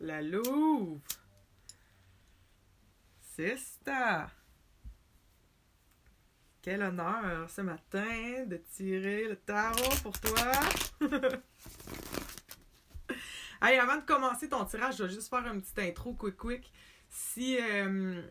[0.00, 0.98] La Louve.
[3.84, 4.30] Ça.
[6.62, 10.52] Quel honneur ce matin de tirer le tarot pour toi.
[13.62, 16.72] hey, avant de commencer ton tirage, je vais juste faire une petite intro quick quick.
[17.08, 18.22] Si euh,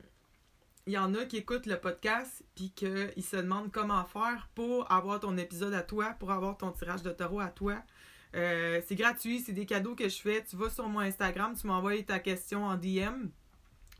[0.85, 4.91] il y en a qui écoutent le podcast puis qu'ils se demandent comment faire pour
[4.91, 7.83] avoir ton épisode à toi, pour avoir ton tirage de tarot à toi,
[8.35, 10.43] euh, c'est gratuit, c'est des cadeaux que je fais.
[10.43, 13.29] Tu vas sur mon Instagram, tu m'envoies ta question en DM.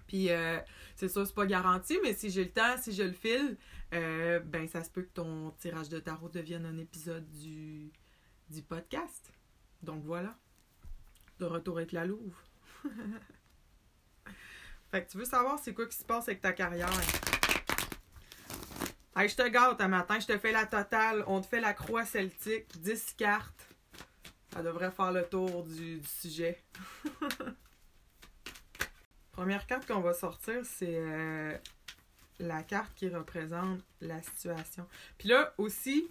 [0.08, 0.60] Puis euh,
[0.96, 3.58] c'est ça, c'est pas garanti, mais si j'ai le temps, si je le file,
[3.94, 7.92] euh, ben ça se peut que ton tirage de tarot devienne un épisode du,
[8.50, 9.32] du podcast.
[9.82, 10.36] Donc voilà.
[11.40, 12.36] De retour avec la Louve.
[14.92, 16.90] fait que tu veux savoir c'est quoi qui se passe avec ta carrière?
[19.16, 21.24] Hey, je te gâte un matin, je te fais la totale.
[21.28, 23.69] On te fait la croix celtique, 10 cartes.
[24.60, 26.62] Ça devrait faire le tour du, du sujet.
[29.32, 31.58] Première carte qu'on va sortir, c'est euh,
[32.40, 34.86] la carte qui représente la situation.
[35.18, 36.10] Puis là aussi,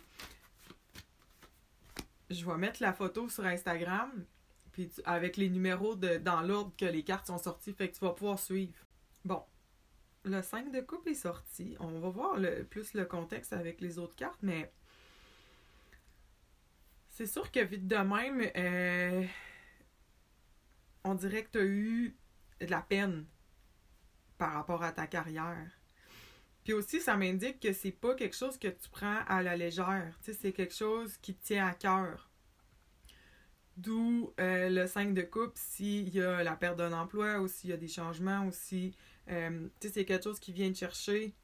[2.30, 4.10] je vais mettre la photo sur Instagram,
[4.72, 7.98] puis tu- avec les numéros de, dans l'ordre que les cartes sont sorties, fait que
[7.98, 8.72] tu vas pouvoir suivre.
[9.26, 9.42] Bon,
[10.24, 11.76] le 5 de coupe est sorti.
[11.80, 14.72] On va voir le, plus le contexte avec les autres cartes, mais
[17.19, 19.27] c'est sûr que vite de même, euh,
[21.02, 22.16] on dirait que tu as eu
[22.60, 23.27] de la peine
[24.38, 25.69] par rapport à ta carrière.
[26.62, 30.16] Puis aussi, ça m'indique que c'est pas quelque chose que tu prends à la légère.
[30.22, 32.30] Tu sais, c'est quelque chose qui te tient à cœur.
[33.77, 37.70] D'où euh, le 5 de coupe, s'il y a la perte d'un emploi ou s'il
[37.70, 38.94] y a des changements ou si
[39.28, 41.34] euh, tu sais, c'est quelque chose qui vient te chercher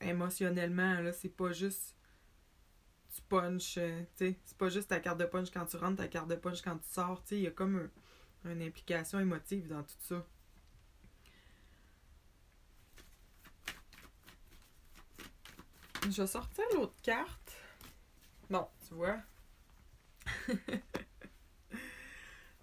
[0.00, 1.00] émotionnellement.
[1.00, 1.94] Là, c'est pas juste
[3.14, 6.08] tu punch, euh, sais, c'est pas juste ta carte de punch quand tu rentres, ta
[6.08, 7.90] carte de punch quand tu sors, il y a comme
[8.44, 10.26] un- une implication émotive dans tout ça.
[16.10, 17.56] Je vais sortir l'autre carte.
[18.50, 19.18] Bon, tu vois.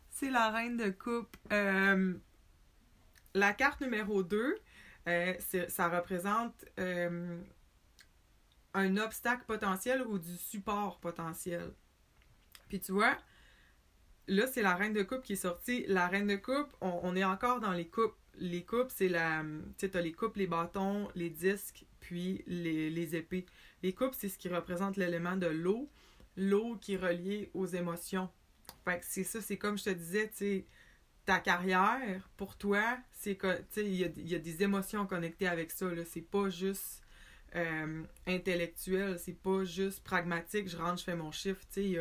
[0.09, 1.35] c'est la reine de coupe.
[1.51, 2.13] Euh,
[3.33, 4.55] la carte numéro 2,
[5.07, 5.33] euh,
[5.67, 6.65] ça représente
[8.73, 11.73] un obstacle potentiel ou du support potentiel.
[12.67, 13.17] Puis tu vois,
[14.27, 15.85] là, c'est la reine de coupe qui est sortie.
[15.87, 18.15] La reine de coupe, on, est encore dans les coupes.
[18.35, 19.41] Les coupes, c'est la.
[19.41, 23.45] Tu sais, t'as les coupes, les bâtons, les disques, puis les, épées.
[23.83, 25.89] Les coupes, c'est ce qui représente l'élément de l'eau.
[26.37, 28.29] L'eau qui est reliée aux émotions.
[28.85, 30.65] Fait que c'est ça, c'est comme je te disais, tu sais,
[31.25, 35.05] ta carrière, pour toi, c'est que, tu sais, il y a, y a des émotions
[35.05, 36.05] connectées avec ça, là.
[36.05, 36.98] C'est pas juste
[37.55, 41.97] euh, intellectuel, c'est pas juste pragmatique, je rentre, je fais mon chiffre, tu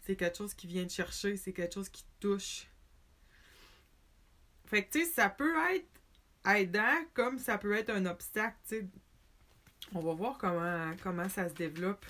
[0.00, 2.66] c'est quelque chose qui vient te chercher, c'est quelque chose qui te touche.
[4.64, 5.86] Fait que, tu sais, ça peut être
[6.46, 8.86] aidant comme ça peut être un obstacle, tu sais.
[9.94, 12.04] On va voir comment, comment ça se développe.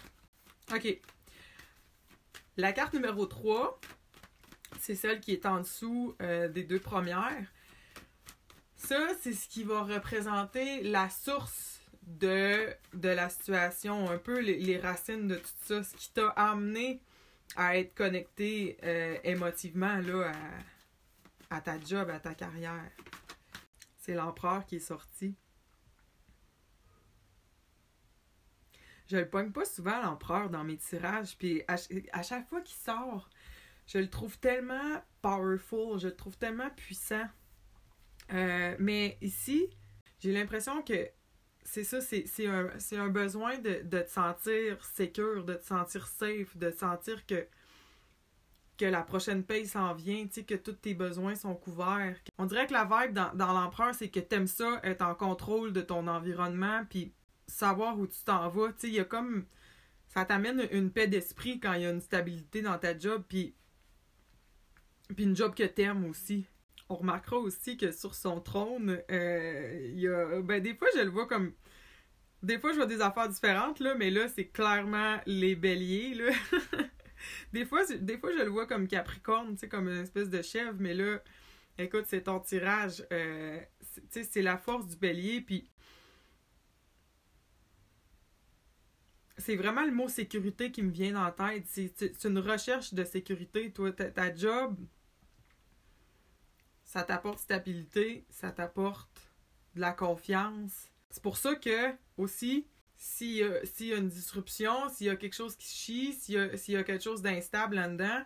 [0.72, 1.00] OK.
[2.56, 3.80] La carte numéro 3,
[4.80, 7.46] c'est celle qui est en dessous euh, des deux premières.
[8.88, 15.28] Ça, c'est ce qui va représenter la source de, la situation, un peu les, racines
[15.28, 17.03] de tout ça, ce qui t'a amené
[17.54, 20.32] à être connecté euh, émotivement là,
[21.50, 22.91] à, à ta job, à ta carrière.
[23.99, 25.37] C'est l'empereur qui est sorti.
[29.10, 31.37] Je le pogne pas souvent, l'empereur, dans mes tirages.
[31.37, 31.76] Puis à,
[32.12, 33.28] à chaque fois qu'il sort,
[33.87, 37.26] je le trouve tellement powerful, je le trouve tellement puissant.
[38.32, 39.68] Euh, mais ici,
[40.18, 41.08] j'ai l'impression que
[41.64, 46.56] c'est ça, c'est un, un besoin de, de te sentir sécure, de te sentir safe,
[46.56, 47.46] de sentir que,
[48.78, 52.16] que la prochaine paye s'en vient, que tous tes besoins sont couverts.
[52.38, 55.72] On dirait que la vibe dans, dans l'empereur, c'est que t'aimes ça, être en contrôle
[55.74, 57.12] de ton environnement, puis
[57.46, 58.70] savoir où tu t'en vas.
[58.82, 59.46] Il y a comme.
[60.08, 63.54] Ça t'amène une paix d'esprit quand il y a une stabilité dans ta job, puis.
[65.14, 66.46] Puis une job que t'aimes aussi.
[66.88, 70.40] On remarquera aussi que sur son trône, euh, il y a.
[70.43, 71.52] Ben, des fois, je le vois comme.
[72.43, 76.31] Des fois, je vois des affaires différentes, là, mais là, c'est clairement les béliers, là.
[77.52, 80.40] des, fois, des fois, je le vois comme Capricorne, tu sais, comme une espèce de
[80.40, 81.19] chèvre, mais là,
[81.79, 83.05] écoute, c'est ton tirage.
[83.12, 83.58] euh,
[83.94, 85.69] tu sais, c'est la force du bélier, puis
[89.38, 91.64] c'est vraiment le mot sécurité qui me vient dans la tête.
[91.69, 93.73] C'est une recherche de sécurité.
[93.73, 94.76] Toi, ta job,
[96.88, 99.11] ça t'apporte stabilité, ça t'apporte
[99.75, 100.88] de la confiance.
[101.11, 105.55] C'est pour ça que, aussi, s'il y, a une disruption, s'il y a quelque chose
[105.55, 108.23] qui chie, s'il y, a, quelque chose d'instable là-dedans,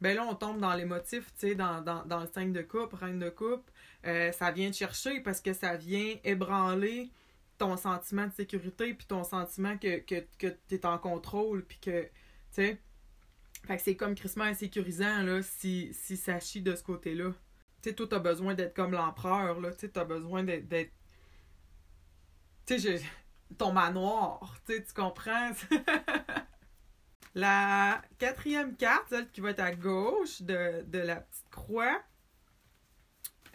[0.00, 3.20] ben là, on tombe dans les motifs, tu sais, dans, le 5 de coupe, reine
[3.20, 3.70] de coupe.
[4.04, 7.12] Euh, ça vient te chercher parce que ça vient ébranler
[7.58, 11.78] ton sentiment de sécurité, puis ton sentiment que, que, que tu es en contrôle, puis
[11.78, 12.10] que, tu
[12.50, 12.80] sais.
[13.68, 17.34] Fait que c'est comme crissement insécurisant, là, si, si ça chie de ce côté-là.
[17.82, 20.92] Tu sais, toi, t'as besoin d'être comme l'empereur, là, tu sais, t'as besoin d'être...
[22.66, 23.02] Tu sais,
[23.58, 25.50] ton manoir, tu sais, tu comprends?
[27.34, 32.00] la quatrième carte, celle qui va être à gauche de, la petite croix,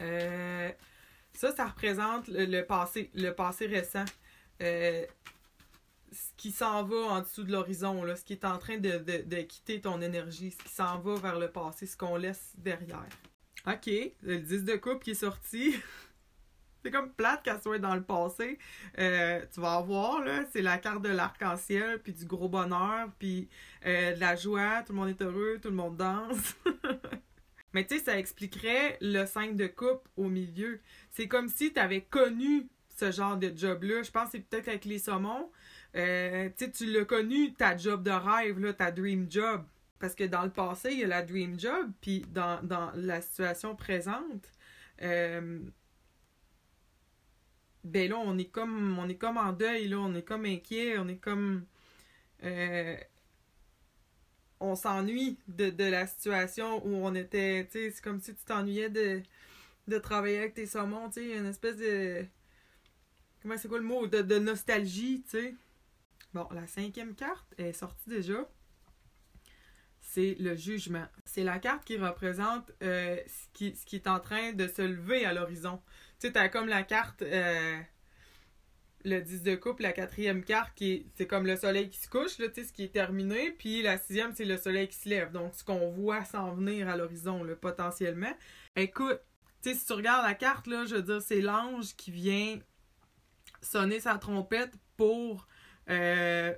[0.02, 0.70] euh,
[1.32, 4.04] ça, ça représente le, passé, le passé récent.
[4.62, 5.04] Euh,
[6.12, 9.40] ce qui s'en va en dessous de l'horizon, ce qui est en train de, de,
[9.42, 13.08] quitter ton énergie, ce qui s'en va vers le passé, ce qu'on laisse derrière.
[13.66, 13.90] OK,
[14.22, 15.74] le 10 de coupe qui est sorti.
[16.84, 18.58] c'est comme plate qu'elle soit dans le passé.
[18.98, 23.48] Euh, tu vas voir, là, c'est la carte de l'arc-en-ciel, puis du gros bonheur, puis
[23.84, 26.56] euh, de la joie, tout le monde est heureux, tout le monde danse.
[27.72, 30.80] Mais tu sais, ça expliquerait le 5 de coupe au milieu.
[31.10, 34.02] C'est comme si tu avais connu ce genre de job-là.
[34.02, 35.50] Je pense que c'est peut-être avec les saumons.
[35.96, 39.64] Euh, tu l'as connu, ta job de rêve, là, ta dream job.
[39.98, 42.60] Parce que dans le passé, il y a la dream job, puis dans,
[42.94, 44.50] la situation présente,
[45.02, 45.60] euh,
[47.84, 50.98] ben là, on est comme on est comme en deuil, là, on est comme inquiet,
[50.98, 51.64] on est comme
[52.44, 52.96] euh,
[54.60, 58.90] on s'ennuie de, la situation où on était, tu sais, c'est comme si tu t'ennuyais
[58.90, 59.22] de,
[59.88, 62.24] de travailler avec tes saumons, tu sais, une espèce de...
[63.42, 64.06] Comment c'est quoi le mot?
[64.06, 65.54] De, de nostalgie, tu sais.
[66.34, 68.48] Bon, la cinquième carte est sortie déjà.
[70.08, 71.04] C'est le jugement.
[71.24, 75.32] C'est la carte qui représente euh, ce, qui, est en train de se lever à
[75.32, 75.82] l'horizon.
[76.20, 77.22] Tu sais, t'as comme la carte...
[77.22, 77.76] Euh,
[79.04, 82.38] le 10 de coupe, la quatrième carte, qui c'est comme le soleil qui se couche,
[82.38, 85.30] là, ce qui est terminé, puis la sixième, c'est le soleil qui se lève.
[85.30, 88.34] Donc, ce qu'on voit s'en venir à l'horizon, potentiellement.
[88.74, 89.20] Écoute,
[89.62, 92.58] tu sais, si tu regardes la carte, là, je veux dire, c'est l'ange qui vient
[93.62, 95.46] sonner sa trompette pour
[95.88, 96.52] euh,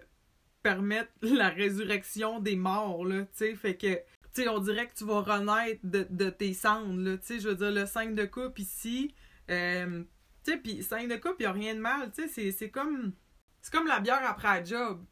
[0.63, 4.95] permettre la résurrection des morts, là, tu sais, fait que, tu sais, on dirait que
[4.95, 8.25] tu vas renaître de, tes cendres, là, tu sais, je veux dire, le 5 de
[8.25, 9.15] coupe ici,
[9.51, 10.03] euh,
[10.45, 13.13] tu sais, puis 5 de coupe, il a rien de mal, tu sais, c'est comme...
[13.61, 15.05] C'est comme la bière après la job.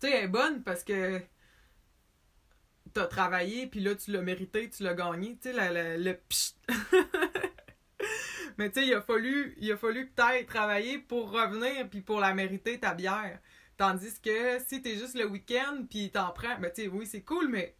[0.00, 1.20] Tu sais, elle est bonne parce que
[2.92, 5.38] t'as travaillé, puis là, tu l'as mérité, tu l'as gagné.
[5.40, 6.56] Tu sais, le pchit.
[8.58, 12.00] Mais tu sais, il a fallu, il a fallu que t'ailles travailler pour revenir, puis
[12.00, 13.38] pour la mériter, ta bière.
[13.80, 17.22] Tandis que si t'es juste le week-end, puis t'en prends, ben tu sais, oui, c'est
[17.22, 17.74] cool, mais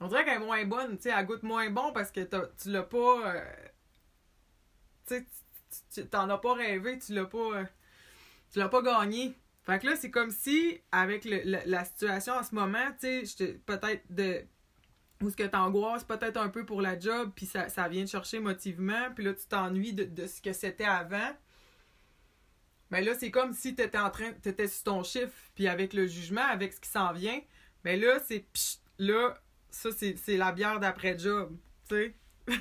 [0.00, 2.70] on dirait qu'elle est moins bonne, tu sais, elle goûte moins bon parce que tu
[2.70, 3.36] l'as pas...
[5.10, 5.20] Euh,
[5.92, 7.64] tu t'en as pas rêvé, tu l'as pas euh,
[8.50, 9.36] tu l'as pas gagné.
[9.64, 14.02] Fait que là, c'est comme si, avec la, situation en ce moment, tu sais, peut-être
[14.08, 14.46] de.
[15.20, 18.10] Ou ce que t'angoisses peut-être un peu pour la job, puis ça, ça vient te
[18.10, 21.36] chercher motivement, puis là, tu t'ennuies de, ce que c'était avant.
[22.90, 24.32] Mais là, c'est comme si t'étais en train.
[24.32, 27.40] T'étais sur ton chiffre, puis avec le jugement, avec ce qui s'en vient.
[27.84, 28.46] Mais là, c'est.
[28.98, 29.36] Là,
[29.70, 31.56] ça, c'est la bière d'après-job,
[31.88, 32.14] tu sais,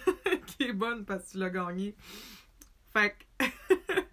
[0.47, 1.95] qui est bonne parce que tu l'as gagné.
[2.91, 4.03] Fait que, tu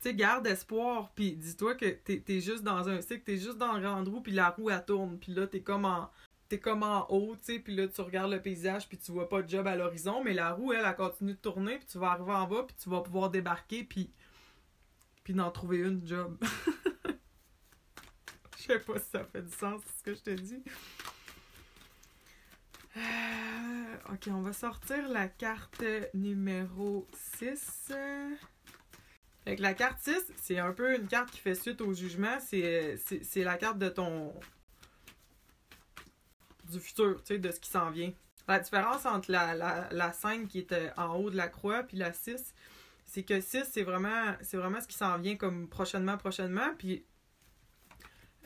[0.00, 3.72] sais, garde espoir, puis dis-toi que t'es es juste dans un cycle, t'es juste dans
[3.72, 6.10] le grand roue, puis la roue, elle tourne, puis là, t'es comme en
[6.48, 9.28] t'es comme en haut, tu sais, puis là, tu regardes le paysage, puis tu vois
[9.28, 11.98] pas de job à l'horizon, mais la roue, elle, elle continue de tourner, puis tu
[11.98, 14.10] vas arriver en bas, puis tu vas pouvoir débarquer, puis
[15.28, 16.38] puis d'en trouver une job.
[18.56, 20.62] Je sais pas si ça fait du sens, ce que je te dis.
[22.96, 27.92] Euh, ok, on va sortir la carte numéro 6.
[29.44, 32.38] Avec la carte 6, c'est un peu une carte qui fait suite au jugement.
[32.40, 32.96] C'est
[33.36, 34.32] la carte de ton.
[36.70, 38.14] du futur, tu sais, de ce qui s'en vient.
[38.46, 41.98] La différence entre la, la, la 5 qui euh, en haut de la croix puis
[41.98, 42.54] la 6,
[43.08, 46.74] c'est que 6, c'est vraiment, vraiment ce qui s'en vient comme prochainement, prochainement.
[46.76, 47.06] Puis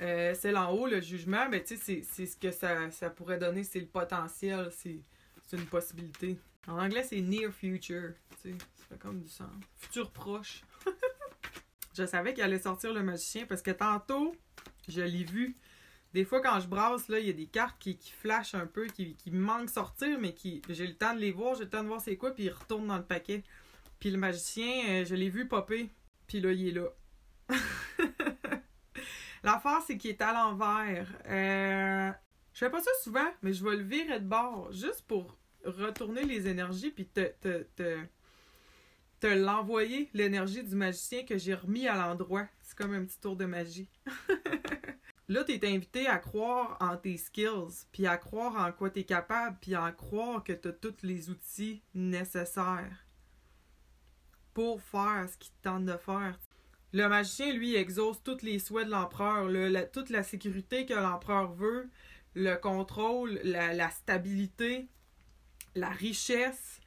[0.00, 3.86] euh, celle en haut, le jugement, ben, c'est ce que ça, pourrait donner, c'est le
[3.86, 5.02] potentiel, c'est
[5.52, 6.38] une possibilité.
[6.68, 8.12] En anglais, c'est near future.
[8.40, 8.50] Ça
[8.88, 9.50] fait comme du sens.
[9.78, 10.62] Futur proche.
[11.98, 14.32] je savais qu'il allait sortir le magicien parce que tantôt,
[14.88, 15.56] je l'ai vu.
[16.14, 18.66] Des fois, quand je brasse, là, il y a des cartes qui, qui flashent un
[18.66, 21.70] peu, qui, qui manquent sortir, mais qui j'ai le temps de les voir, j'ai le
[21.70, 23.42] temps de voir c'est quoi, puis ils retournent dans le paquet.
[24.02, 25.88] Puis le magicien, euh, je l'ai vu popper,
[26.26, 26.88] puis là, il est là.
[29.44, 31.06] L'affaire, c'est qu'il est à l'envers.
[31.28, 32.10] Euh,
[32.52, 36.24] je fais pas ça souvent, mais je vais le virer de bord juste pour retourner
[36.24, 37.64] les énergies puis te, te,
[39.20, 42.48] te l'envoyer, l'énergie du magicien que j'ai remis à l'endroit.
[42.60, 43.88] C'est comme un petit tour de magie.
[45.28, 48.98] là, tu es invité à croire en tes skills, puis à croire en quoi tu
[48.98, 53.06] es capable, puis à croire que tu as tous les outils nécessaires
[54.54, 56.38] pour faire ce qu'il tente de faire.
[56.92, 59.48] Le magicien, lui, exauce tous les souhaits de l'empereur,
[59.92, 61.88] toute la sécurité que l'empereur veut,
[62.34, 64.86] le contrôle, la, stabilité,
[65.74, 66.80] la richesse.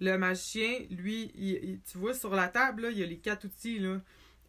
[0.00, 3.80] Le magicien, lui, tu vois sur la table, il y a les quatre outils.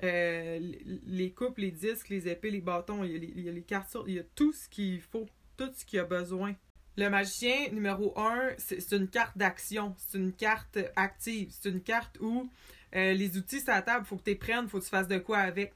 [0.03, 0.59] Euh,
[1.05, 3.51] les coupes, les disques, les épées, les bâtons, il y a les, il y a
[3.51, 6.55] les cartes, il y a tout ce qu'il faut, tout ce qu'il a besoin.
[6.95, 12.19] Le magicien numéro 1, c'est une carte d'action, c'est une carte active, c'est une carte
[12.21, 12.51] où
[12.95, 15.07] euh, les outils sur la table, faut que tu les prennes, faut que tu fasses
[15.07, 15.73] de quoi avec.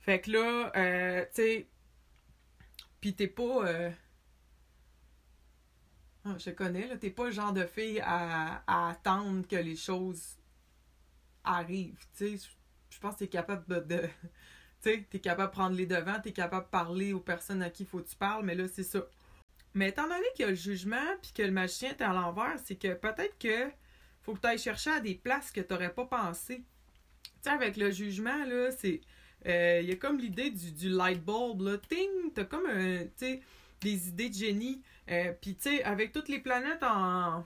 [0.00, 1.68] Fait que là, euh, tu sais,
[3.00, 3.66] pis t'es pas.
[3.66, 3.90] Euh...
[6.24, 10.36] Ah, je connais, là, t'es pas le genre de fille à, attendre que les choses
[11.44, 12.04] arrivent.
[12.16, 12.48] Tu sais,
[12.90, 13.96] je pense que t'es capable de.
[13.96, 14.00] de
[14.82, 17.70] tu sais, t'es capable de prendre les devants, t'es capable de parler aux personnes à
[17.70, 19.00] qui il faut que tu parles, mais là, c'est ça.
[19.74, 22.56] Mais étant donné qu'il y a le jugement puis que le magicien est à l'envers,
[22.64, 23.70] c'est que peut-être que
[24.22, 26.62] faut que tu ailles chercher à des places que tu n'aurais pas pensé.
[27.22, 29.00] Tu sais, avec le jugement, là, c'est.
[29.46, 31.78] Euh, il y a comme l'idée du, du light bulb, là.
[31.78, 32.32] Ting!
[32.34, 33.04] T'as comme un.
[33.80, 34.80] Des idées de génie.
[35.10, 37.44] Euh, Puis, tu sais, avec toutes les planètes en.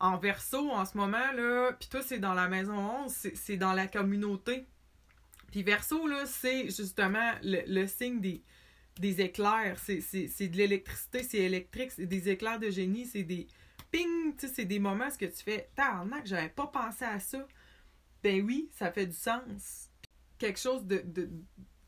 [0.00, 1.72] En verso en ce moment, là.
[1.72, 4.68] Puis toi, c'est dans la maison 11, c'est dans la communauté.
[5.50, 8.44] Puis verso, là, c'est justement le, le signe des
[8.98, 13.46] des éclairs, c'est de l'électricité, c'est électrique, c'est des éclairs de génie, c'est des
[13.90, 17.46] ping, tu c'est des moments ce que tu fais, que j'avais pas pensé à ça.
[18.22, 19.90] Ben oui, ça fait du sens.
[20.38, 21.30] Quelque chose de, de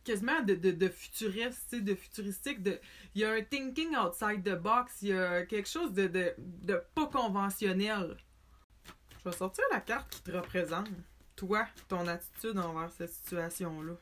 [0.05, 2.81] quasiment de, de, de futuriste, de futuristique, de
[3.15, 6.35] il y a un thinking outside the box, il y a quelque chose de, de,
[6.39, 8.17] de pas conventionnel.
[9.23, 10.89] Je vais sortir la carte qui te représente.
[11.37, 13.95] Toi, ton attitude envers cette situation-là.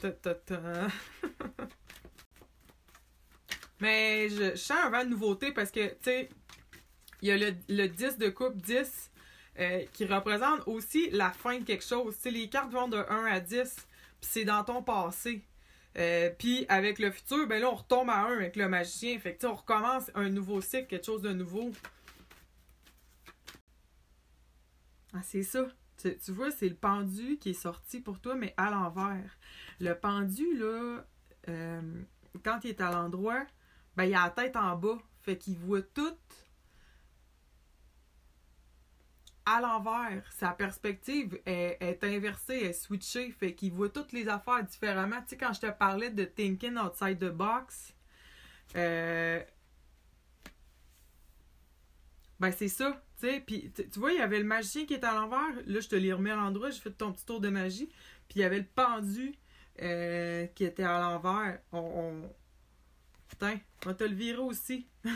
[3.80, 6.28] Mais je, je, sens un vent de nouveauté parce que, tu sais,
[7.22, 9.10] il y a le, le 10 de coupe 10
[9.58, 12.16] euh, qui représente aussi la fin de quelque chose.
[12.16, 13.74] Tu sais, les cartes vont de 1 à 10,
[14.20, 15.42] puis c'est dans ton passé.
[15.96, 19.18] Euh, puis avec le futur, ben là, on retombe à 1 avec le magicien.
[19.18, 21.72] Fait que, on recommence un nouveau cycle, quelque chose de nouveau.
[25.14, 25.66] Ah, c'est ça.
[25.96, 29.38] Tu, tu vois, c'est le pendu qui est sorti pour toi, mais à l'envers.
[29.80, 31.04] Le pendu, là,
[31.48, 32.02] euh,
[32.44, 33.46] quand il est à l'endroit,
[33.96, 34.98] ben, il a la tête en bas.
[35.22, 36.16] Fait qu'il voit tout
[39.46, 40.30] à l'envers.
[40.32, 43.30] Sa perspective est, est, inversée, est switchée.
[43.32, 45.20] Fait qu'il voit toutes les affaires différemment.
[45.22, 47.94] Tu sais, quand je te parlais de thinking outside the box,
[48.76, 49.42] euh,
[52.38, 53.02] ben c'est ça.
[53.18, 55.54] Tu sais, puis tu vois, il y avait le magicien qui était à l'envers.
[55.64, 56.68] Là, je te l'ai remis à l'endroit.
[56.70, 57.88] J'ai fait ton petit tour de magie.
[58.28, 59.34] Puis il y avait le pendu
[59.80, 61.60] euh, qui était à l'envers.
[61.72, 62.28] On.
[63.28, 64.86] Putain, on va te le virer aussi.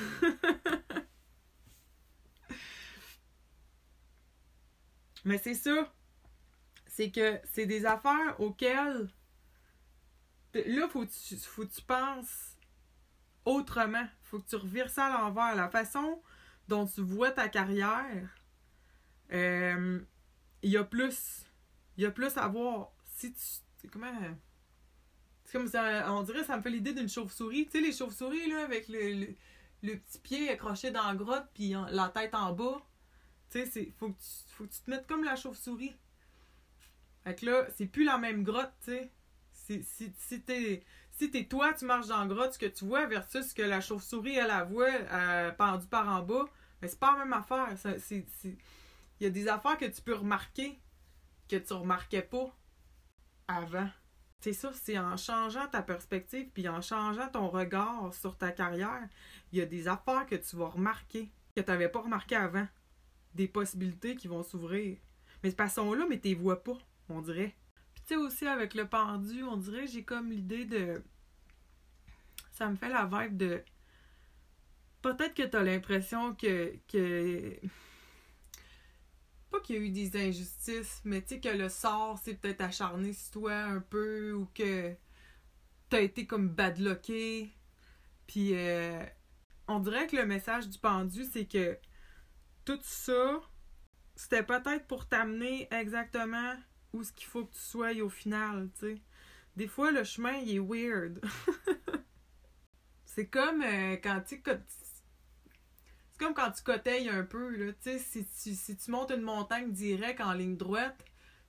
[5.24, 5.92] Mais c'est ça.
[6.86, 9.08] C'est que c'est des affaires auxquelles.
[10.54, 12.56] Là, faut tu, faut que tu penses
[13.44, 14.06] autrement.
[14.22, 15.54] Faut que tu revires ça à l'envers.
[15.54, 16.22] La façon
[16.70, 18.28] dont tu vois ta carrière,
[19.32, 20.00] euh,
[20.62, 21.44] il y a plus.
[21.96, 22.92] Il y a plus à voir.
[23.04, 23.88] Si tu.
[23.88, 24.12] Comment.
[25.44, 27.66] C'est comme ça, on dirait, ça me fait l'idée d'une chauve-souris.
[27.66, 29.34] Tu sais, les chauves-souris, là, avec le,
[29.82, 32.80] le, petit pied accroché dans la grotte, puis la tête en bas.
[33.50, 35.96] Tu sais, faut, que tu, faut que tu te mettes comme la chauve-souris.
[37.24, 39.10] Fait que là, c'est plus la même grotte, tu sais.
[39.52, 40.84] Si, si, si t'es
[41.20, 43.60] si t'es toi, tu marches dans la grotte, ce que tu vois versus ce que
[43.60, 46.46] la chauve-souris, elle, la voit euh, pendue par en bas,
[46.80, 47.68] mais c'est pas la même affaire.
[48.10, 48.24] Il
[49.20, 50.78] y a des affaires que tu peux remarquer
[51.48, 52.56] que tu remarquais pas
[53.48, 53.88] avant.
[54.40, 59.06] C'est ça, c'est en changeant ta perspective puis en changeant ton regard sur ta carrière,
[59.52, 62.66] il y a des affaires que tu vas remarquer que tu n'avais pas remarqué avant.
[63.34, 64.96] Des possibilités qui vont s'ouvrir.
[65.42, 67.54] Mais ce sont là, mais tu les vois pas, on dirait.
[67.94, 71.02] Puis tu sais aussi avec le pendu, on dirait j'ai comme l'idée de.
[72.52, 73.62] Ça me fait la vibe de.
[75.02, 76.74] Peut-être que tu l'impression que.
[76.88, 77.58] que
[79.50, 82.60] pas qu'il y a eu des injustices, mais tu sais que le sort s'est peut-être
[82.60, 84.94] acharné sur toi un peu ou que
[85.88, 87.50] t'as été comme badlocké.
[88.26, 89.04] Puis euh,
[89.66, 91.76] on dirait que le message du pendu, c'est que
[92.64, 93.40] tout ça,
[94.14, 96.54] c'était peut-être pour t'amener exactement
[96.92, 99.02] où ce qu'il faut que tu sois au final, tu sais.
[99.56, 101.20] Des fois, le chemin, il est weird.
[103.04, 104.40] c'est comme euh, quand tu
[106.20, 107.72] comme quand tu coteilles un peu, là.
[107.72, 111.02] Tu sais, si tu, si tu montes une montagne direct en ligne droite,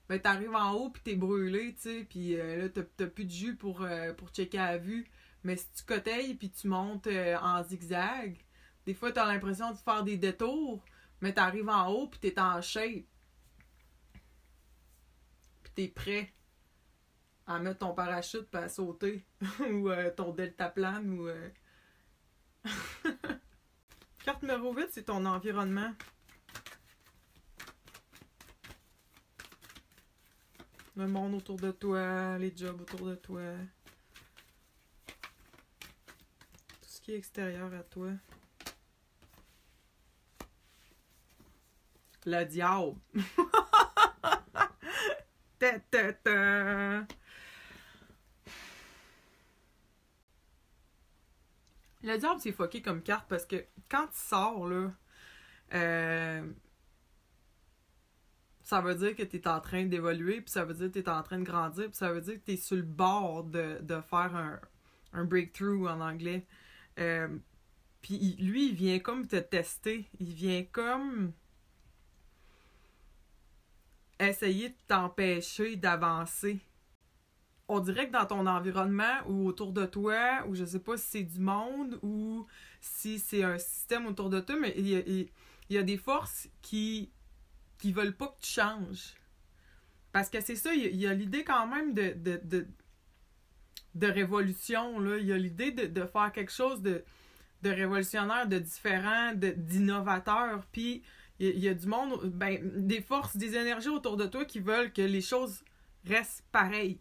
[0.08, 3.30] ben t'arrives en haut puis t'es brûlé, tu sais, puis euh, là, t'as plus de
[3.30, 5.06] jus pour, euh, pour checker à vue.
[5.44, 8.38] Mais si tu coteilles puis tu montes euh, en zigzag,
[8.86, 10.82] des fois t'as l'impression de faire des détours,
[11.20, 13.04] mais t'arrives en haut puis t'es en shape.
[15.62, 16.32] Puis t'es prêt
[17.46, 19.24] à mettre ton parachute puis à sauter.
[19.60, 21.28] ou ton deltaplane ou...
[24.24, 25.92] Carte numéro 8, c'est ton environnement.
[30.94, 33.42] Le monde autour de toi, les jobs autour de toi.
[35.06, 38.10] Tout ce qui est extérieur à toi.
[42.24, 42.94] Le diable.
[45.58, 47.06] ta, ta, ta.
[52.02, 54.90] Le diable, c'est fucké comme carte parce que quand tu sors, là,
[55.74, 56.52] euh,
[58.62, 61.00] ça veut dire que tu es en train d'évoluer, puis ça veut dire que tu
[61.00, 63.44] es en train de grandir, puis ça veut dire que tu es sur le bord
[63.44, 63.78] de,
[64.08, 64.60] faire un,
[65.12, 66.46] un breakthrough en anglais.
[66.98, 67.28] Euh,
[68.02, 70.08] puis lui, il vient comme te tester.
[70.18, 71.32] Il vient comme
[74.18, 76.60] essayer de t'empêcher d'avancer
[77.72, 81.06] on dirait que dans ton environnement ou autour de toi, ou je sais pas si
[81.06, 82.46] c'est du monde ou
[82.82, 85.28] si c'est un système autour de toi, mais il
[85.70, 87.10] y a, des forces qui
[87.78, 89.14] qui veulent pas que tu changes.
[90.12, 92.14] Parce que c'est ça, il y a, l'idée quand même de,
[93.94, 95.16] de, révolution, là.
[95.16, 97.02] Il y a l'idée de, faire quelque chose de,
[97.62, 100.66] de révolutionnaire, de différent, d'innovateur.
[100.72, 101.02] Puis
[101.38, 104.92] il y, a du monde, ben, des forces, des énergies autour de toi qui veulent
[104.92, 105.64] que les choses
[106.04, 107.00] restent pareilles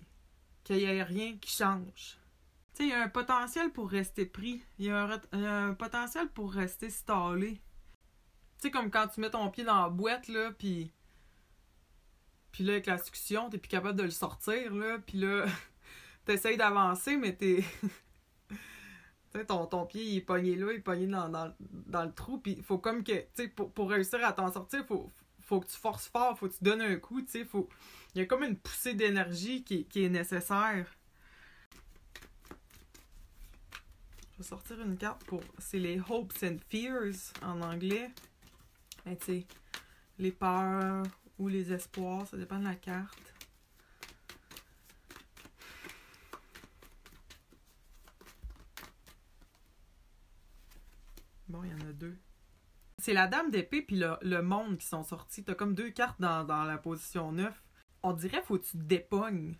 [0.64, 2.20] qu'il n'y ait rien qui change.
[2.74, 4.64] Tu sais, il y a un potentiel pour rester pris.
[4.80, 7.56] Il y, a un, potentiel pour rester stallé.
[8.60, 10.92] Tu sais, comme quand tu mets ton pied dans la boîte, là, puis...
[12.52, 15.00] Puis là, avec la succion, t'es plus capable de le sortir, là.
[15.00, 15.46] Puis là,
[16.26, 17.64] t'essayes d'avancer, mais t'es...
[18.50, 18.56] tu
[19.34, 22.38] sais, ton, ton pied, il est pogné là, il est pogné dans, dans, le trou.
[22.38, 23.14] Puis il faut comme que...
[23.14, 25.10] Tu sais, pour, pour réussir à t'en sortir, faut,
[25.52, 27.68] faut que tu forces fort, faut que tu donnes un coup, tu sais, faut...
[28.16, 30.88] Il y a comme une poussée d'énergie qui, est nécessaire.
[34.32, 35.42] Je vais sortir une carte pour...
[35.58, 38.12] C'est les Hopes and Fears en anglais.
[39.06, 39.46] Ben, tu sais,
[40.20, 41.04] les peurs
[41.38, 43.34] ou les espoirs, ça dépend de la carte.
[51.50, 52.18] Bon, il y en a deux.
[53.02, 55.44] C'est la dame d'épée puis le, monde qui sont sortis.
[55.44, 57.52] T'as comme deux cartes dans, la position 9.
[58.04, 59.56] On dirait faut que tu te dépognes.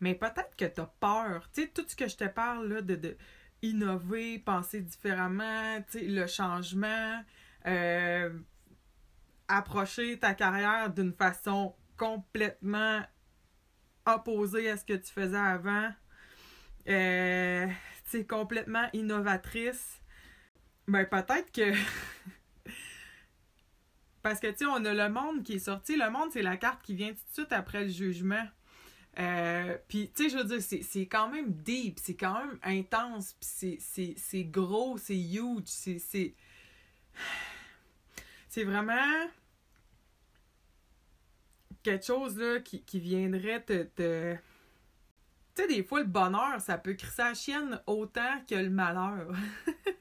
[0.00, 1.48] Mais peut-être que t'as peur.
[1.52, 3.16] Tu sais, tout ce que je te parle là, de, de
[3.62, 7.22] innover, penser différemment, le changement,
[7.66, 8.36] euh,
[9.46, 13.00] approcher ta carrière d'une façon complètement
[14.06, 15.90] opposée à ce que tu faisais avant.
[16.88, 17.66] Euh,
[18.28, 19.97] complètement innovatrice
[20.88, 21.72] ben, peut-être que.
[24.22, 25.96] Parce que, tu sais, on a le monde qui est sorti.
[25.96, 28.46] Le monde, c'est la carte qui vient tout de suite après le jugement.
[29.18, 33.36] Euh, puis, tu sais, je veux dire, c'est quand même deep, c'est quand même intense,
[33.40, 36.34] puis c'est gros, c'est huge, c'est.
[38.50, 39.28] C'est vraiment
[41.82, 43.82] quelque chose là, qui, qui viendrait te.
[43.82, 44.34] te...
[45.54, 49.28] Tu sais, des fois, le bonheur, ça peut crisser la chienne autant que le malheur.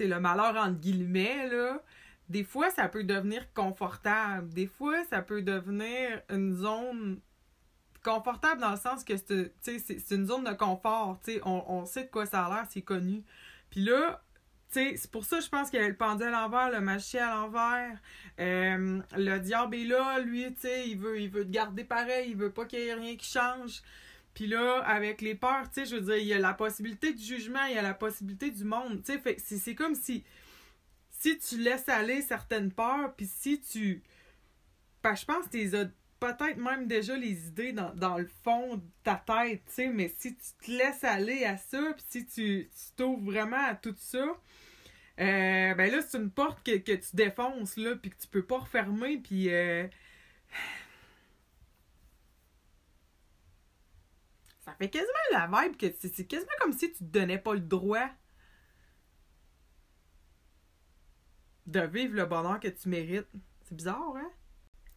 [0.00, 1.82] le malheur entre guillemets, là,
[2.28, 4.48] des fois, ça peut devenir confortable.
[4.52, 7.20] Des fois, ça peut devenir une zone
[8.02, 11.18] confortable dans le sens que c'est une zone de confort.
[11.44, 13.22] On, on sait de quoi ça a l'air, c'est connu.
[13.70, 14.22] Puis là,
[14.68, 17.34] c'est pour ça je pense qu'il y a le pendule à l'envers, le magicien à
[17.36, 17.98] l'envers.
[18.40, 20.46] Euh, le diable est là, lui,
[20.86, 23.26] il veut, il veut te garder pareil, il veut pas qu'il y ait rien qui
[23.26, 23.82] change.
[24.36, 27.14] Puis là, avec les peurs, tu sais, je veux dire, il y a la possibilité
[27.14, 30.24] du jugement, il y a la possibilité du monde, tu sais, c'est comme si
[31.18, 34.02] si tu laisses aller certaines peurs, puis si tu...
[35.02, 35.86] Ben, je pense que tu as
[36.20, 40.36] peut-être même déjà les idées dans, le fond de ta tête, tu sais, mais si
[40.36, 45.74] tu te laisses aller à ça, puis si tu t'ouvres vraiment à tout ça, euh,
[45.74, 49.16] ben là, c'est une porte que, tu défonces, là, puis que tu peux pas refermer,
[49.16, 49.48] puis...
[49.48, 49.86] Euh,
[54.66, 57.60] Ça fait quasiment la vibe que c'est quasiment comme si tu te donnais pas le
[57.60, 58.08] droit
[61.66, 63.28] de vivre le bonheur que tu mérites.
[63.62, 64.30] C'est bizarre, hein?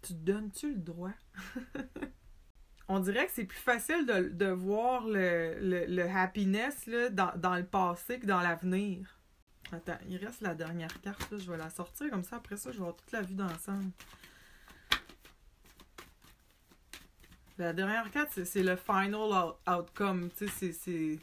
[0.02, 1.14] Tu te donnes-tu le droit?
[2.88, 7.66] On dirait que c'est plus facile de, voir le, le, happiness là, dans, dans, le
[7.66, 9.20] passé que dans l'avenir.
[9.72, 11.38] Attends, il reste la dernière carte, là.
[11.38, 12.38] Je vais la sortir comme ça.
[12.38, 13.92] Après ça, je vais avoir toute la vue d'ensemble.
[17.60, 20.30] La dernière carte, c'est- le final out- outcome.
[20.38, 21.20] Tu sais, c'est-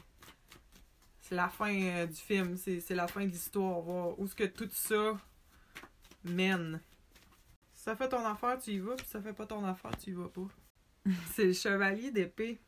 [1.31, 2.55] la fin euh, du film.
[2.55, 3.81] C'est la fin de l'histoire.
[3.81, 5.17] Voir où est-ce que tout ça
[6.23, 6.79] mène.
[7.73, 8.95] Si ça fait ton affaire, tu y vas.
[8.95, 10.47] Puis si ça fait pas ton affaire, tu y vas pas.
[11.33, 12.59] c'est le chevalier d'épée.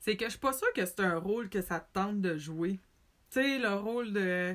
[0.00, 2.36] C'est que je suis pas sûre que c'est un rôle que ça te tente de
[2.36, 2.80] jouer.
[3.30, 4.54] Tu sais, le rôle de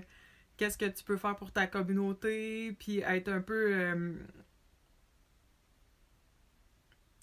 [0.58, 4.14] qu'est-ce que tu peux faire pour ta communauté, puis être un peu euh,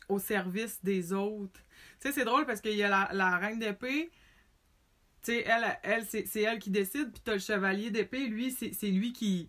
[0.08, 1.60] au service des autres.
[2.00, 4.10] Tu sais, c'est drôle parce qu'il y a la, reine d'épée,
[5.22, 8.90] tu sais, elle, elle c'est elle qui décide, puis t'as le chevalier d'épée, lui, c'est
[8.90, 9.48] lui qui...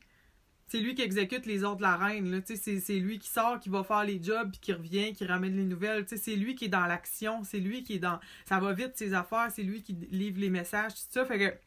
[0.71, 3.83] C'est lui qui exécute les ordres de la reine, c'est- lui qui sort, qui va
[3.83, 6.85] faire les jobs, puis qui revient, qui ramène les nouvelles, c'est lui qui est dans
[6.85, 8.19] l'action, c'est lui qui est dans...
[8.45, 11.57] Ça va vite, ses affaires, c'est lui qui livre les messages, tout ça, fait que...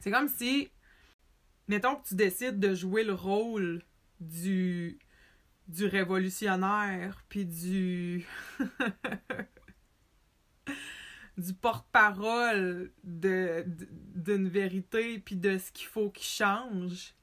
[0.00, 0.68] C'est comme si
[1.68, 3.82] mettons que tu décides de jouer le rôle
[4.20, 4.98] du
[5.68, 8.26] du révolutionnaire puis du
[11.36, 17.14] du porte-parole d'une vérité puis de ce qu'il faut qu'il change.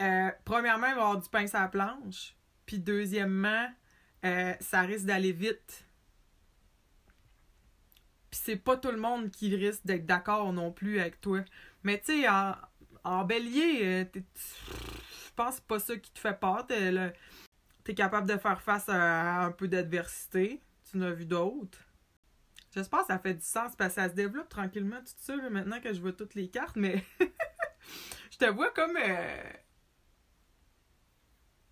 [0.00, 2.34] Euh, premièrement il va y avoir du pain sur la planche
[2.66, 3.68] puis deuxièmement
[4.24, 5.86] euh, ça risque d'aller vite.
[8.30, 11.40] Puis c'est pas tout le monde qui risque d'être d'accord non plus avec toi.
[11.82, 12.54] Mais tu sais en
[13.02, 14.22] en bélier, euh, t'es-
[15.42, 16.66] pense pas ça qui te fait peur.
[16.66, 17.12] T'es le-
[17.84, 20.60] t'es capable de faire face à un peu d'adversité.
[20.90, 21.78] Tu en as vu d'autres.
[22.74, 25.50] J'espère que ça fait du sens parce que ça se développe tranquillement tout ça là,
[25.50, 27.04] maintenant que je vois toutes les cartes, mais
[28.30, 29.52] je te vois comme euh,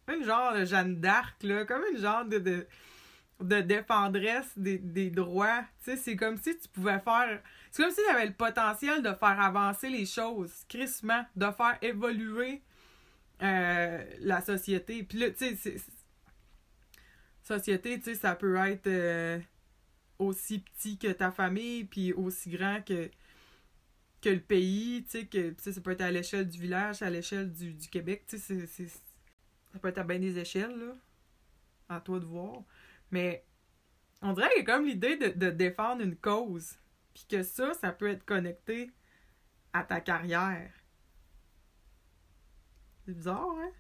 [0.09, 2.67] une genre de Jeanne d'Arc, là, comme une genre de, de,
[3.41, 5.63] de défendresse des, des droits.
[5.85, 9.03] Tu sais, c'est comme si tu pouvais faire c'est comme si tu avais le potentiel
[9.03, 12.63] de faire avancer les choses, crissement, de faire évoluer
[13.42, 15.03] euh, la société.
[15.03, 15.77] Puis là, tu sais,
[17.42, 19.38] société, tu sais, ça peut être euh,
[20.18, 23.11] aussi petit que ta famille, puis aussi grand que,
[24.20, 27.53] que le pays, tu sais, que ça peut être à l'échelle du village, à l'échelle
[27.53, 30.94] du, du Québec, tu sais, ça peut être à bien des échelles, là.
[31.88, 32.62] À toi de voir.
[33.11, 33.44] Mais
[34.20, 36.74] on dirait qu'il y a comme l'idée de, de défendre une cause.
[37.14, 38.90] Puis que ça, ça peut être connecté
[39.72, 40.70] à ta carrière.
[43.09, 43.73] C'est bizarre, hein?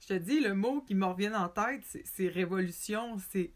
[0.00, 3.52] Je te dis, le mot qui me revient en tête, c'est- révolution, c'est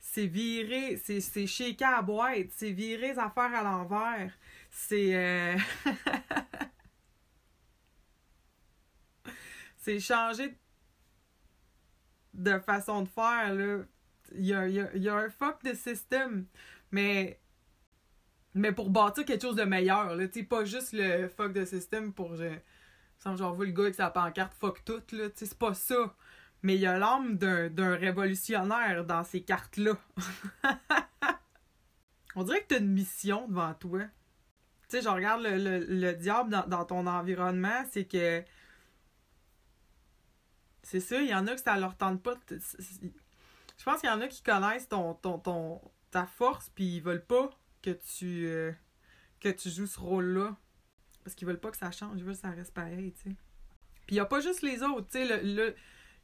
[0.00, 4.32] c'est virer, c'est shaker à boîte, c'est virer les affaires à l'envers,
[4.70, 5.14] c'est...
[5.16, 5.56] euh,
[9.76, 10.56] c'est changer
[12.34, 13.78] de façon de faire, là.
[14.34, 16.46] Il y a, y a- y a un fuck de système,
[16.90, 17.38] mais
[18.54, 21.64] mais pour bâtir quelque chose de meilleur, là, tu sais, pas juste le fuck de
[21.64, 22.44] système pour, je,
[23.22, 25.74] semble genre, vu le gars avec sa pancarte fuck tout, là, tu sais, c'est pas
[25.74, 26.14] ça.
[26.62, 29.92] Mais il y a l'âme d'un, révolutionnaire dans ces cartes-là.
[32.36, 34.00] On dirait que t'as une mission devant toi.
[34.02, 38.42] Tu sais, je regarde le, le, le diable dans, dans ton environnement, c'est que.
[40.82, 42.34] C'est ça, il y en a que ça leur tente pas.
[42.50, 45.80] Je pense qu'il y en a qui connaissent ton, ton, ton,
[46.10, 47.50] ta force, puis ils veulent pas
[47.82, 48.72] que tu euh,
[49.40, 50.56] que tu joues ce rôle-là.
[51.24, 53.36] Parce qu'ils veulent pas que ça change, ils veulent que ça reste pareil, tu sais.
[54.06, 55.74] Puis il y a pas juste les autres, tu sais, le, le-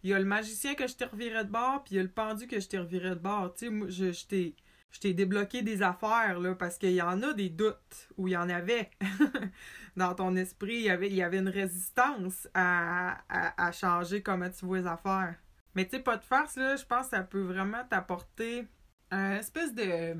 [0.05, 2.03] il y a le magicien que je t'ai reviré de bord, puis il y a
[2.03, 4.55] le pendu que je t'ai reviré de bord, tu sais, moi, je, je t'ai
[4.91, 8.31] je t'ai débloqué des affaires, là, parce qu'il y en a des doutes, ou il
[8.33, 8.91] y en avait
[9.97, 14.49] dans ton esprit, il y avait, y avait une résistance à, à, à changer comment
[14.49, 15.37] tu vois les affaires.
[15.75, 18.67] Mais tu sais, pas de farce, là, je pense que ça peut vraiment t'apporter
[19.11, 20.15] un espèce de...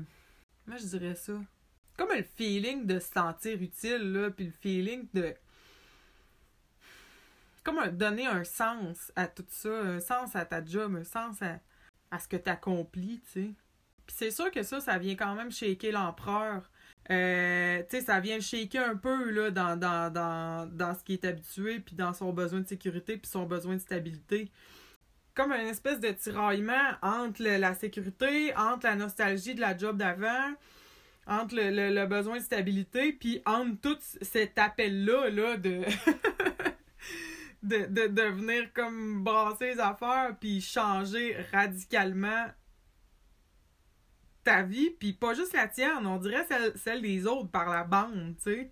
[0.65, 1.33] Comment je dirais ça?
[1.99, 5.35] Comme le feeling de se sentir utile, là, puis le feeling de...
[7.61, 11.41] Comme un- donner un sens à tout ça, un sens à ta job, un sens
[11.41, 11.59] à,
[12.09, 13.49] à ce que tu tu sais.
[14.07, 16.71] Puis c'est sûr que ça, ça vient quand même shaker l'empereur.
[17.11, 21.03] Euh, tu sais, ça vient le shaker un peu, là, dans, dans, dans, dans ce
[21.03, 24.49] qui est habitué, puis dans son besoin de sécurité, puis son besoin de stabilité
[25.35, 30.53] comme une espèce de tiraillement entre la sécurité, entre la nostalgie de la job d'avant,
[31.29, 35.83] entre le, le- le besoin de stabilité, puis entre tout cet appel-là là, de,
[37.63, 42.47] de, de, de venir comme brasser les affaires, puis changer radicalement
[44.43, 47.83] ta vie, puis pas juste la tienne, on dirait celle, celle des autres par la
[47.83, 48.71] bande, tu sais.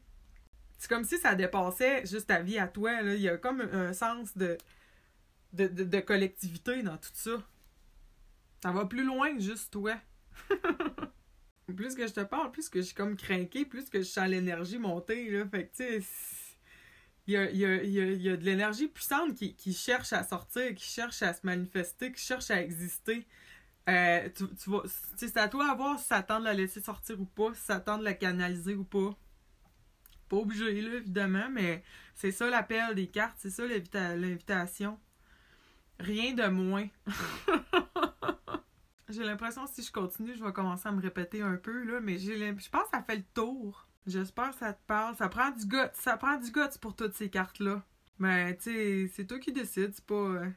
[0.80, 3.16] C'est comme si ça dépassait juste ta vie à toi, là.
[3.16, 4.58] Il y a comme un sens de
[5.54, 7.32] de, de, de collectivité dans tout ça.
[8.62, 9.96] Ça va plus loin que juste toi.
[11.76, 14.28] plus que je te parle, plus que je suis comme craqué, plus que je sens
[14.28, 15.46] l'énergie monter, là.
[15.48, 16.08] Fait que, tu sais,
[17.28, 20.24] il y a, y a, il y a, de l'énergie puissante qui, qui, cherche à
[20.24, 23.28] sortir, qui cherche à se manifester, qui cherche à exister.
[23.90, 24.72] Euh, tu, tu
[25.18, 27.62] c'est à toi à voir si ça tente de la laisser sortir ou pas, si
[27.62, 29.18] ça tente de la canaliser ou pas.
[30.30, 31.84] Pas obligé, là, évidemment, mais
[32.16, 35.00] c'est ça l'appel des cartes, c'est ça l'invitation.
[36.00, 36.88] Rien de moins.
[39.10, 42.00] j'ai l'impression que si je continue, je vais commencer à me répéter un peu, là,
[42.02, 43.88] mais j'ai je pense que ça fait le tour.
[44.06, 45.16] J'espère que ça te parle.
[45.16, 45.78] Ça prend du guts.
[45.94, 47.84] Ça prend du guts pour toutes ces cartes-là.
[48.20, 49.94] Mais, tu sais, c'est toi qui décides.
[49.94, 50.16] C'est pas...
[50.16, 50.50] Euh,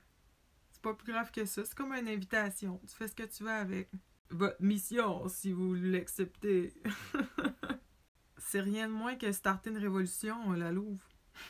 [0.70, 1.64] c'est pas plus grave que ça.
[1.64, 2.80] C'est comme une invitation.
[2.88, 3.90] Tu fais ce que tu veux avec.
[4.30, 6.72] Votre mission, si vous l'acceptez.
[8.38, 11.02] c'est rien de moins que starter une révolution, la Louve.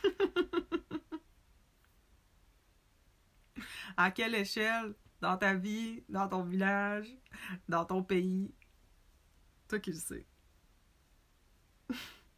[3.98, 4.94] à quelle échelle?
[5.22, 7.16] Dans ta vie, dans ton village,
[7.68, 8.54] dans ton pays?
[9.68, 10.26] Toi qui le sais.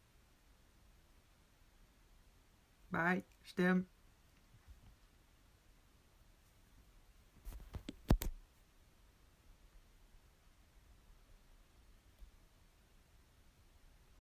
[2.91, 3.85] Bye, je t'aime.